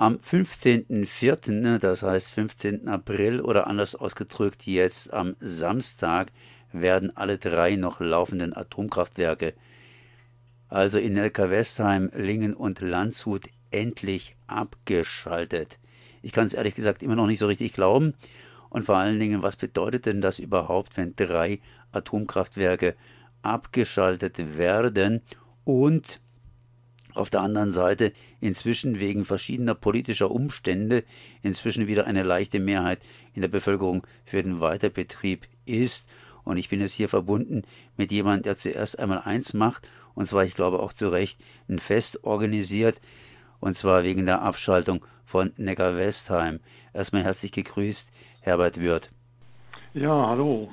Am 0.00 0.14
15.04., 0.18 1.78
das 1.78 2.04
heißt 2.04 2.30
15. 2.30 2.86
April 2.86 3.40
oder 3.40 3.66
anders 3.66 3.96
ausgedrückt 3.96 4.64
jetzt 4.64 5.12
am 5.12 5.34
Samstag, 5.40 6.28
werden 6.72 7.16
alle 7.16 7.38
drei 7.38 7.74
noch 7.74 7.98
laufenden 7.98 8.56
Atomkraftwerke, 8.56 9.54
also 10.68 11.00
in 11.00 11.14
Neckarwestheim, 11.14 12.10
Lingen 12.14 12.54
und 12.54 12.80
Landshut, 12.80 13.46
endlich 13.72 14.36
abgeschaltet. 14.46 15.80
Ich 16.22 16.30
kann 16.30 16.46
es 16.46 16.54
ehrlich 16.54 16.76
gesagt 16.76 17.02
immer 17.02 17.16
noch 17.16 17.26
nicht 17.26 17.40
so 17.40 17.46
richtig 17.46 17.72
glauben. 17.72 18.14
Und 18.70 18.84
vor 18.84 18.96
allen 18.96 19.18
Dingen, 19.18 19.42
was 19.42 19.56
bedeutet 19.56 20.06
denn 20.06 20.20
das 20.20 20.38
überhaupt, 20.38 20.96
wenn 20.96 21.16
drei 21.16 21.58
Atomkraftwerke 21.90 22.94
abgeschaltet 23.42 24.58
werden 24.58 25.22
und 25.64 26.20
auf 27.18 27.30
der 27.30 27.40
anderen 27.40 27.72
Seite 27.72 28.12
inzwischen 28.40 29.00
wegen 29.00 29.24
verschiedener 29.24 29.74
politischer 29.74 30.30
Umstände 30.30 31.04
inzwischen 31.42 31.86
wieder 31.86 32.06
eine 32.06 32.22
leichte 32.22 32.60
Mehrheit 32.60 33.00
in 33.34 33.42
der 33.42 33.48
Bevölkerung 33.48 34.06
für 34.24 34.42
den 34.42 34.60
Weiterbetrieb 34.60 35.46
ist. 35.66 36.08
Und 36.44 36.56
ich 36.56 36.68
bin 36.68 36.80
jetzt 36.80 36.94
hier 36.94 37.08
verbunden 37.08 37.62
mit 37.96 38.10
jemandem, 38.10 38.44
der 38.44 38.56
zuerst 38.56 38.98
einmal 38.98 39.20
eins 39.20 39.52
macht, 39.52 39.88
und 40.14 40.26
zwar, 40.26 40.44
ich 40.44 40.54
glaube 40.54 40.80
auch 40.80 40.92
zu 40.92 41.08
Recht, 41.08 41.40
ein 41.68 41.78
Fest 41.78 42.24
organisiert, 42.24 43.00
und 43.60 43.76
zwar 43.76 44.04
wegen 44.04 44.24
der 44.24 44.42
Abschaltung 44.42 45.04
von 45.24 45.52
Neckar-Westheim. 45.56 46.60
Erstmal 46.94 47.24
herzlich 47.24 47.52
gegrüßt, 47.52 48.10
Herbert 48.40 48.80
Wirth. 48.80 49.10
Ja, 49.92 50.28
hallo. 50.28 50.70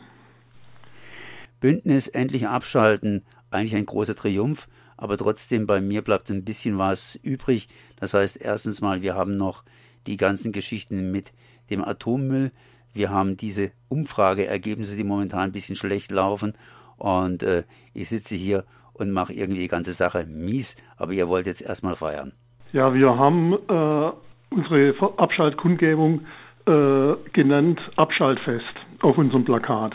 Bündnis 1.59 2.07
endlich 2.07 2.47
abschalten, 2.47 3.25
eigentlich 3.49 3.75
ein 3.75 3.85
großer 3.85 4.15
Triumph, 4.15 4.67
aber 4.97 5.17
trotzdem 5.17 5.65
bei 5.65 5.81
mir 5.81 6.01
bleibt 6.01 6.29
ein 6.29 6.45
bisschen 6.45 6.77
was 6.77 7.15
übrig. 7.15 7.67
Das 7.99 8.13
heißt, 8.13 8.41
erstens 8.41 8.81
mal, 8.81 9.01
wir 9.01 9.15
haben 9.15 9.37
noch 9.37 9.63
die 10.07 10.17
ganzen 10.17 10.51
Geschichten 10.51 11.11
mit 11.11 11.33
dem 11.69 11.83
Atommüll. 11.83 12.51
Wir 12.93 13.09
haben 13.09 13.37
diese 13.37 13.71
Umfrageergebnisse, 13.89 14.95
die 14.95 15.03
momentan 15.03 15.41
ein 15.41 15.51
bisschen 15.51 15.75
schlecht 15.75 16.11
laufen. 16.11 16.53
Und 16.97 17.43
äh, 17.43 17.63
ich 17.93 18.09
sitze 18.09 18.35
hier 18.35 18.63
und 18.93 19.11
mache 19.11 19.33
irgendwie 19.33 19.61
die 19.61 19.67
ganze 19.67 19.93
Sache 19.93 20.25
mies, 20.25 20.77
aber 20.97 21.11
ihr 21.11 21.27
wollt 21.27 21.45
jetzt 21.45 21.61
erstmal 21.61 21.95
feiern. 21.95 22.31
Ja, 22.71 22.93
wir 22.93 23.17
haben 23.17 23.53
äh, 23.53 24.11
unsere 24.49 24.95
Abschaltkundgebung 25.17 26.21
äh, 26.65 27.13
genannt 27.33 27.79
Abschaltfest 27.97 28.63
auf 29.01 29.17
unserem 29.17 29.45
Plakat. 29.45 29.93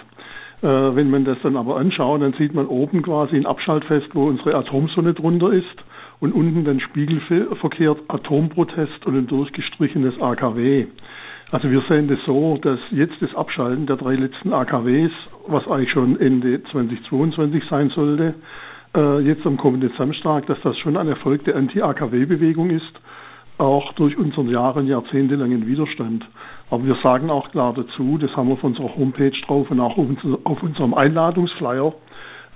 Äh, 0.62 0.66
wenn 0.66 1.10
man 1.10 1.24
das 1.24 1.38
dann 1.42 1.56
aber 1.56 1.76
anschaut, 1.76 2.20
dann 2.20 2.34
sieht 2.34 2.54
man 2.54 2.66
oben 2.66 3.02
quasi 3.02 3.36
ein 3.36 3.46
Abschaltfest, 3.46 4.14
wo 4.14 4.26
unsere 4.26 4.54
Atomsonne 4.54 5.14
drunter 5.14 5.52
ist 5.52 5.84
und 6.20 6.32
unten 6.32 6.64
dann 6.64 6.80
spiegelverkehrt 6.80 7.98
Atomprotest 8.08 9.06
und 9.06 9.16
ein 9.16 9.26
durchgestrichenes 9.26 10.20
AKW. 10.20 10.86
Also 11.50 11.70
wir 11.70 11.82
sehen 11.88 12.08
das 12.08 12.18
so, 12.26 12.58
dass 12.58 12.78
jetzt 12.90 13.20
das 13.20 13.34
Abschalten 13.34 13.86
der 13.86 13.96
drei 13.96 14.14
letzten 14.14 14.52
AKWs, 14.52 15.12
was 15.48 15.66
eigentlich 15.66 15.90
schon 15.90 16.20
Ende 16.20 16.62
2022 16.64 17.64
sein 17.68 17.88
sollte, 17.90 18.34
äh, 18.94 19.20
jetzt 19.20 19.46
am 19.46 19.56
kommenden 19.56 19.92
Samstag, 19.96 20.46
dass 20.46 20.60
das 20.62 20.78
schon 20.78 20.96
ein 20.96 21.08
Erfolg 21.08 21.44
der 21.44 21.56
Anti-AKW-Bewegung 21.56 22.70
ist, 22.70 22.99
auch 23.60 23.92
durch 23.92 24.16
unseren 24.16 24.48
Jahren, 24.48 24.86
jahrzehntelangen 24.86 25.66
Widerstand. 25.66 26.24
Aber 26.70 26.84
wir 26.84 26.96
sagen 27.02 27.30
auch 27.30 27.50
klar 27.50 27.74
dazu, 27.74 28.16
das 28.18 28.34
haben 28.36 28.48
wir 28.48 28.54
auf 28.54 28.64
unserer 28.64 28.96
Homepage 28.96 29.32
drauf 29.46 29.70
und 29.70 29.80
auch 29.80 29.96
auf 30.44 30.62
unserem 30.62 30.94
Einladungsflyer, 30.94 31.92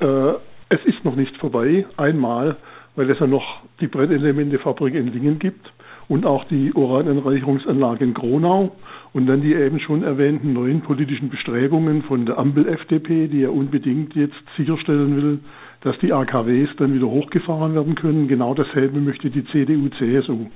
äh, 0.01 0.33
es 0.71 0.85
ist 0.87 1.05
noch 1.05 1.15
nicht 1.15 1.37
vorbei, 1.37 1.87
einmal, 1.97 2.57
weil 2.97 3.11
es 3.11 3.19
ja 3.19 3.27
noch 3.27 3.61
die 3.81 3.87
Brettelementefabrik 3.87 4.95
in 4.95 5.13
Lingen 5.13 5.39
gibt 5.39 5.71
und 6.09 6.25
auch 6.25 6.45
die 6.45 6.73
Urananreicherungsanlage 6.73 8.05
in 8.05 8.15
Gronau 8.15 8.73
und 9.13 9.27
dann 9.27 9.43
die 9.43 9.55
eben 9.55 9.81
schon 9.81 10.03
erwähnten 10.03 10.53
neuen 10.53 10.81
politischen 10.81 11.29
Bestrebungen 11.29 12.03
von 12.05 12.25
der 12.25 12.39
Ampel-FDP, 12.39 13.29
die 13.29 13.41
ja 13.41 13.51
unbedingt 13.51 14.15
jetzt 14.15 14.43
sicherstellen 14.57 15.17
will, 15.17 15.39
dass 15.83 15.99
die 15.99 16.13
AKWs 16.13 16.71
dann 16.79 16.95
wieder 16.95 17.07
hochgefahren 17.07 17.75
werden 17.75 17.95
können. 17.95 18.27
Genau 18.27 18.55
dasselbe 18.55 19.01
möchte 19.01 19.31
die 19.31 19.45
CDU-CSU. 19.45 20.47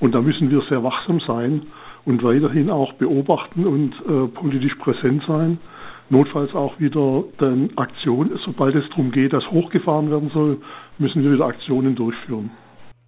Und 0.00 0.14
da 0.14 0.20
müssen 0.20 0.50
wir 0.50 0.62
sehr 0.68 0.82
wachsam 0.82 1.20
sein 1.26 1.62
und 2.04 2.22
weiterhin 2.22 2.70
auch 2.70 2.92
beobachten 2.94 3.66
und 3.66 3.94
äh, 4.06 4.28
politisch 4.28 4.74
präsent 4.76 5.22
sein. 5.26 5.58
Notfalls 6.10 6.54
auch 6.54 6.78
wieder 6.80 7.24
dann 7.38 7.70
Aktionen, 7.76 8.38
sobald 8.44 8.74
es 8.74 8.88
darum 8.90 9.10
geht, 9.10 9.32
dass 9.32 9.44
hochgefahren 9.50 10.10
werden 10.10 10.30
soll, 10.32 10.58
müssen 10.98 11.22
wir 11.22 11.32
wieder 11.32 11.46
Aktionen 11.46 11.94
durchführen. 11.96 12.50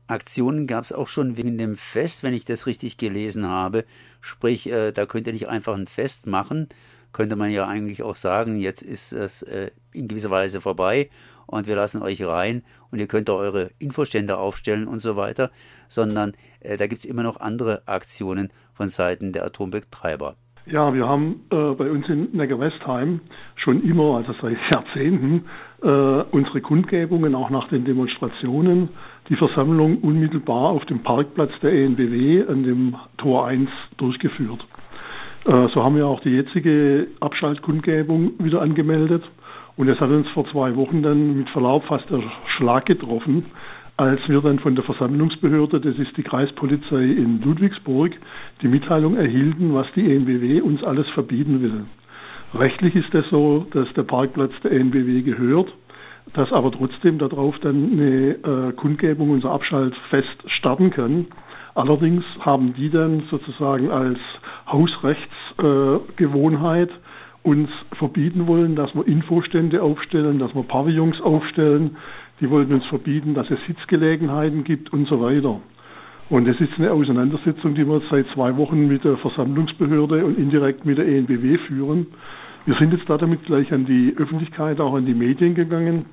Aktionen 0.07 0.67
gab 0.67 0.83
es 0.85 0.93
auch 0.93 1.09
schon 1.09 1.37
wegen 1.37 1.57
dem 1.57 1.77
Fest, 1.77 2.25
wenn 2.25 2.35
ich 2.35 2.45
das 2.45 2.67
richtig 2.67 2.99
gelesen 2.99 3.49
habe. 3.49 3.85
Sprich, 4.21 4.71
äh, 4.71 4.93
da 4.93 5.07
könnt 5.07 5.27
ihr 5.29 5.33
nicht 5.33 5.49
einfach 5.49 5.75
ein 5.75 5.87
Fest 5.87 6.27
machen, 6.27 6.69
könnte 7.13 7.37
man 7.37 7.51
ja 7.51 7.67
eigentlich 7.67 8.03
auch 8.03 8.17
sagen, 8.17 8.59
jetzt 8.59 8.83
ist 8.83 9.13
es 9.13 9.43
äh, 9.43 9.71
in 9.93 10.09
gewisser 10.09 10.31
Weise 10.31 10.61
vorbei 10.61 11.09
und 11.51 11.67
wir 11.67 11.77
lassen 11.77 12.03
euch 12.03 12.25
rein 12.25 12.63
und 12.91 13.01
ihr 13.01 13.09
könnt 13.09 13.29
da 13.29 13.35
eure 13.35 13.71
Infostände 13.79 14.39
aufstellen 14.39 14.87
und 14.87 15.01
so 15.01 15.17
weiter, 15.17 15.51
sondern 15.89 16.33
äh, 16.61 16.77
da 16.77 16.87
gibt 16.87 17.01
es 17.01 17.05
immer 17.05 17.23
noch 17.23 17.41
andere 17.41 17.83
Aktionen 17.87 18.53
von 18.73 18.89
Seiten 18.89 19.33
der 19.33 19.45
Atombetreiber. 19.45 20.37
Ja, 20.67 20.95
wir 20.95 21.09
haben 21.09 21.41
äh, 21.51 21.75
bei 21.75 21.91
uns 21.91 22.09
in 22.09 22.29
Neckar-Westheim 22.33 23.21
schon 23.57 23.83
immer, 23.83 24.17
also 24.19 24.33
seit 24.41 24.57
Jahrzehnten, 24.71 25.47
äh, 25.83 25.87
unsere 25.87 26.61
Kundgebungen 26.61 27.35
auch 27.35 27.51
nach 27.51 27.69
den 27.69 27.85
Demonstrationen, 27.85 28.91
die 29.29 29.37
Versammlung 29.37 29.99
unmittelbar 29.99 30.71
auf 30.71 30.85
dem 30.87 31.03
Parkplatz 31.03 31.51
der 31.63 31.73
ENBW 31.73 32.45
an 32.47 32.63
dem 32.63 32.97
Tor 33.17 33.47
1 33.47 33.69
durchgeführt. 33.97 34.65
Äh, 35.47 35.69
so 35.75 35.83
haben 35.83 35.97
wir 35.97 36.07
auch 36.07 36.21
die 36.21 36.31
jetzige 36.31 37.09
Abschaltkundgebung 37.21 38.33
wieder 38.39 38.61
angemeldet. 38.61 39.25
Und 39.81 39.89
es 39.89 39.99
hat 39.99 40.11
uns 40.11 40.29
vor 40.35 40.47
zwei 40.53 40.77
Wochen 40.77 41.03
dann 41.03 41.39
mit 41.39 41.49
Verlaub 41.49 41.85
fast 41.85 42.05
der 42.11 42.23
Schlag 42.55 42.85
getroffen, 42.85 43.47
als 43.97 44.21
wir 44.29 44.43
dann 44.43 44.59
von 44.59 44.75
der 44.75 44.85
Versammlungsbehörde, 44.85 45.81
das 45.81 45.97
ist 45.97 46.15
die 46.19 46.23
Kreispolizei 46.23 47.03
in 47.03 47.41
Ludwigsburg, 47.41 48.13
die 48.61 48.69
Mitteilung 48.69 49.17
erhielten, 49.17 49.73
was 49.73 49.87
die 49.97 50.15
ENBW 50.15 50.61
uns 50.61 50.85
alles 50.85 51.09
verbieten 51.15 51.63
will. 51.63 51.87
Rechtlich 52.53 52.95
ist 52.95 53.07
es 53.07 53.23
das 53.23 53.31
so, 53.31 53.67
dass 53.73 53.91
der 53.95 54.03
Parkplatz 54.03 54.53
der 54.63 54.73
ENBW 54.73 55.23
gehört, 55.23 55.73
dass 56.35 56.53
aber 56.53 56.73
trotzdem 56.73 57.17
darauf 57.17 57.59
dann 57.61 57.93
eine 57.93 58.33
äh, 58.33 58.73
Kundgebung, 58.75 59.31
unser 59.31 59.51
Abschaltfest 59.51 60.45
starten 60.59 60.91
kann. 60.91 61.29
Allerdings 61.75 62.23
haben 62.41 62.75
die 62.75 62.91
dann 62.91 63.23
sozusagen 63.31 63.91
als 63.91 64.19
Hausrechtsgewohnheit 64.71 66.91
äh, 66.91 67.10
uns 67.43 67.71
verbieten 67.99 68.47
wollen, 68.47 68.77
dass 68.77 68.95
wir 68.95 69.07
Infostände 69.07 69.83
aufstellen, 69.83 70.39
dass 70.39 70.55
wir 70.55 70.63
Pavillons 70.63 71.21
aufstellen. 71.21 71.97
Die 72.41 72.51
wollten 72.51 72.75
uns 72.75 72.87
verbieten, 72.87 73.35
dass 73.35 73.51
es 73.51 73.59
Sitzgelegenheiten 73.67 74.65
gibt 74.65 74.93
und 74.93 75.09
so 75.09 75.21
weiter. 75.21 75.61
Und 76.29 76.47
es 76.47 76.61
ist 76.61 76.73
eine 76.79 76.93
Auseinandersetzung, 76.93 77.75
die 77.75 77.87
wir 77.87 78.01
seit 78.11 78.27
zwei 78.35 78.57
Wochen 78.57 78.87
mit 78.87 79.05
der 79.05 79.17
Versammlungsbehörde 79.17 80.25
und 80.25 80.39
indirekt 80.39 80.85
mit 80.85 80.99
der 80.99 81.09
ENBW 81.09 81.59
führen. 81.67 82.07
Wir 82.67 82.77
sind 82.77 82.93
jetzt 82.93 83.09
da 83.09 83.19
damit 83.19 83.45
gleich 83.47 83.73
an 83.73 83.85
die 83.85 84.15
Öffentlichkeit, 84.17 84.79
auch 84.81 84.95
an 84.95 85.07
die 85.07 85.15
Medien 85.15 85.55
gegangen. 85.55 86.05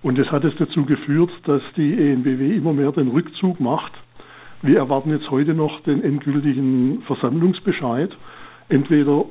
Und 0.00 0.16
das 0.16 0.30
hat 0.30 0.44
es 0.44 0.54
dazu 0.58 0.84
geführt, 0.84 1.30
dass 1.44 1.60
die 1.76 1.92
ENBW 1.92 2.56
immer 2.56 2.72
mehr 2.72 2.92
den 2.92 3.08
Rückzug 3.08 3.60
macht. 3.60 3.92
Wir 4.62 4.78
erwarten 4.78 5.10
jetzt 5.10 5.30
heute 5.30 5.54
noch 5.54 5.80
den 5.82 6.02
endgültigen 6.02 7.02
Versammlungsbescheid. 7.02 8.10
Entweder 8.68 9.24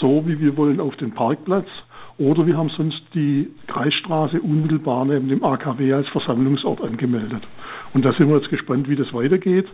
so, 0.00 0.26
wie 0.26 0.40
wir 0.40 0.56
wollen, 0.56 0.80
auf 0.80 0.96
den 0.96 1.12
Parkplatz. 1.12 1.68
Oder 2.16 2.46
wir 2.46 2.56
haben 2.56 2.70
sonst 2.70 3.02
die 3.12 3.50
Kreisstraße 3.66 4.40
unmittelbar 4.40 5.04
neben 5.04 5.28
dem 5.28 5.42
AKW 5.42 5.92
als 5.92 6.08
Versammlungsort 6.08 6.80
angemeldet. 6.80 7.42
Und 7.92 8.04
da 8.04 8.12
sind 8.12 8.28
wir 8.28 8.36
jetzt 8.36 8.50
gespannt, 8.50 8.88
wie 8.88 8.96
das 8.96 9.12
weitergeht. 9.12 9.66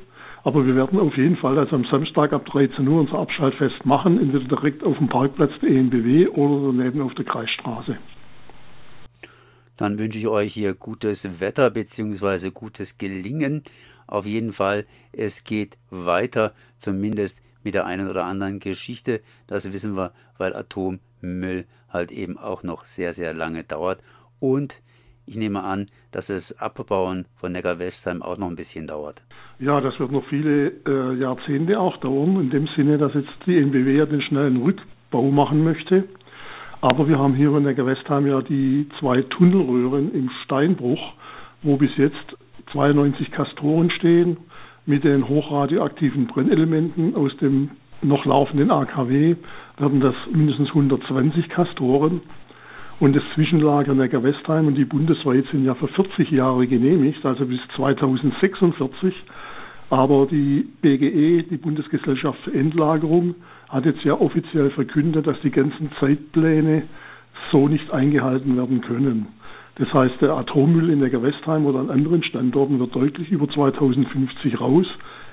Aber 0.43 0.67
wir 0.67 0.75
werden 0.75 0.99
auf 0.99 1.17
jeden 1.19 1.37
Fall 1.37 1.59
also 1.59 1.77
am 1.77 1.85
Samstag 1.85 2.33
ab 2.33 2.47
13 2.47 2.87
Uhr 2.89 3.01
unser 3.01 3.19
Abschaltfest 3.19 3.85
machen, 3.85 4.19
entweder 4.19 4.57
direkt 4.57 4.83
auf 4.83 4.97
dem 4.97 5.09
Parkplatz 5.09 5.53
der 5.61 5.69
ENBW 5.69 6.29
oder 6.29 6.73
daneben 6.73 7.03
auf 7.03 7.15
der 7.15 7.27
Kreisstraße. 7.27 7.99
Dann 9.77 9.99
wünsche 9.99 10.19
ich 10.19 10.29
euch 10.29 10.53
hier 10.53 10.75
gutes 10.75 11.41
Wetter 11.41 11.71
bzw. 11.71 12.51
gutes 12.51 12.99
Gelingen. 12.99 13.65
Auf 14.07 14.27
jeden 14.27 14.53
Fall, 14.53 14.87
es 15.13 15.45
geht 15.45 15.77
weiter, 15.91 16.53
zumindest 16.79 17.43
mit 17.63 17.75
der 17.75 17.87
einen 17.87 18.09
oder 18.09 18.25
anderen 18.25 18.59
Geschichte. 18.59 19.21
Das 19.47 19.73
wissen 19.73 19.97
wir, 19.97 20.13
weil 20.39 20.55
Atommüll 20.55 21.67
halt 21.89 22.11
eben 22.13 22.39
auch 22.39 22.63
noch 22.63 22.85
sehr, 22.85 23.13
sehr 23.13 23.35
lange 23.35 23.65
dauert. 23.65 24.01
Und 24.39 24.83
ich 25.27 25.37
nehme 25.37 25.63
an, 25.63 25.87
dass 26.11 26.27
das 26.27 26.59
Abbauen 26.61 27.27
von 27.37 27.53
Neckar-Westheim 27.53 28.23
auch 28.23 28.39
noch 28.39 28.49
ein 28.49 28.57
bisschen 28.57 28.87
dauert. 28.87 29.23
Ja, 29.59 29.81
das 29.81 29.99
wird 30.01 30.11
noch 30.11 30.25
viele 30.29 30.73
äh, 30.87 31.15
Jahrzehnte 31.21 31.79
auch 31.79 31.99
dauern, 31.99 32.41
in 32.41 32.51
dem 32.51 32.67
Sinne, 32.75 32.99
dass 32.99 33.15
jetzt 33.15 33.31
die 33.47 33.59
NBW 33.59 33.97
ja 33.97 34.07
den 34.07 34.23
schnellen 34.23 34.63
Rückbau 34.63 35.31
machen 35.31 35.63
möchte. 35.63 36.05
Aber 36.81 37.07
wir 37.07 37.19
haben 37.19 37.35
hier 37.35 37.55
in 37.55 37.65
Neckar-Westheim 37.65 38.27
ja 38.27 38.41
die 38.41 38.89
zwei 38.99 39.23
Tunnelröhren 39.23 40.13
im 40.15 40.31
Steinbruch, 40.45 41.13
wo 41.63 41.77
bis 41.77 41.95
jetzt 41.97 42.17
92 42.73 43.31
Kastoren 43.33 43.91
stehen, 43.91 44.39
mit 44.91 45.05
den 45.05 45.29
hochradioaktiven 45.29 46.27
Brennelementen 46.27 47.15
aus 47.15 47.35
dem 47.39 47.71
noch 48.03 48.25
laufenden 48.25 48.71
AKW 48.71 49.37
werden 49.79 50.01
das 50.01 50.15
mindestens 50.33 50.69
120 50.69 51.49
Kastoren. 51.49 52.21
Und 52.99 53.17
das 53.17 53.23
Zwischenlager 53.35 53.95
Neckar-Westheim 53.95 54.67
und 54.67 54.75
die 54.75 54.85
bundesweit 54.85 55.47
sind 55.51 55.65
ja 55.65 55.75
für 55.75 55.89
40 55.89 56.31
Jahre 56.31 56.67
genehmigt, 56.67 57.25
also 57.25 57.47
bis 57.47 57.61
2046. 57.77 59.15
Aber 59.89 60.27
die 60.27 60.69
BGE, 60.83 61.45
die 61.45 61.57
Bundesgesellschaft 61.57 62.41
für 62.41 62.53
Endlagerung, 62.53 63.37
hat 63.69 63.87
jetzt 63.87 64.05
ja 64.05 64.15
offiziell 64.15 64.71
verkündet, 64.71 65.27
dass 65.27 65.41
die 65.41 65.51
ganzen 65.51 65.91
Zeitpläne 65.99 66.83
so 67.51 67.69
nicht 67.69 67.91
eingehalten 67.91 68.57
werden 68.57 68.83
können. 68.83 69.29
Das 69.81 69.91
heißt, 69.95 70.21
der 70.21 70.37
Atommüll 70.37 70.91
in 70.91 70.99
Neckar-Westheim 70.99 71.65
oder 71.65 71.79
an 71.79 71.89
anderen 71.89 72.23
Standorten 72.23 72.79
wird 72.79 72.95
deutlich 72.95 73.31
über 73.31 73.49
2050 73.49 74.61
raus. 74.61 74.85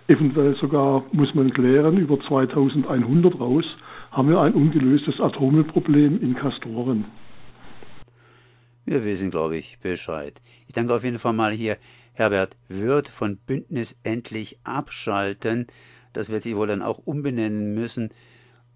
Eventuell 0.07 0.55
sogar 0.55 1.03
muss 1.11 1.35
man 1.35 1.51
klären, 1.51 1.97
über 1.97 2.17
2100 2.17 3.37
raus 3.41 3.65
haben 4.09 4.29
wir 4.29 4.39
ein 4.39 4.53
ungelöstes 4.53 5.19
Atommüllproblem 5.19 6.21
in 6.21 6.33
Castoren. 6.35 7.03
Wir 8.85 9.03
wissen, 9.03 9.31
glaube 9.31 9.57
ich, 9.57 9.79
Bescheid. 9.81 10.41
Ich 10.65 10.73
danke 10.73 10.93
auf 10.93 11.03
jeden 11.03 11.19
Fall 11.19 11.33
mal 11.33 11.51
hier 11.51 11.75
Herbert 12.13 12.55
Wirth 12.69 13.09
von 13.09 13.39
Bündnis 13.45 13.99
Endlich 14.03 14.59
Abschalten. 14.63 15.67
Das 16.13 16.31
wird 16.31 16.43
sich 16.43 16.55
wohl 16.55 16.67
dann 16.67 16.81
auch 16.81 16.99
umbenennen 17.03 17.73
müssen 17.73 18.11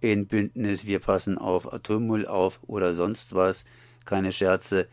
in 0.02 0.28
Bündnis 0.28 0.86
Wir 0.86 1.00
passen 1.00 1.38
auf 1.38 1.72
Atommüll 1.72 2.28
auf 2.28 2.60
oder 2.68 2.94
sonst 2.94 3.36
was. 3.36 3.64
Keine 4.04 4.34
Scherze. 4.34 4.90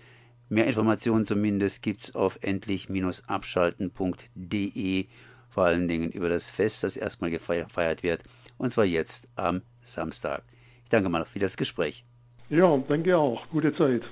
Mehr 0.48 0.66
Informationen 0.66 1.24
zumindest 1.24 1.82
gibt 1.82 2.00
es 2.00 2.14
auf 2.14 2.38
endlich-abschalten.de, 2.40 5.06
vor 5.50 5.64
allen 5.64 5.88
Dingen 5.88 6.10
über 6.10 6.28
das 6.28 6.50
Fest, 6.50 6.84
das 6.84 6.96
erstmal 6.96 7.30
gefeiert 7.30 8.02
wird, 8.02 8.24
und 8.56 8.70
zwar 8.70 8.86
jetzt 8.86 9.28
am 9.36 9.62
Samstag. 9.82 10.42
Ich 10.84 10.90
danke 10.90 11.10
mal 11.10 11.24
für 11.26 11.38
das 11.38 11.56
Gespräch. 11.56 12.04
Ja, 12.48 12.76
danke 12.88 13.16
auch. 13.16 13.46
Gute 13.50 13.76
Zeit. 13.76 14.02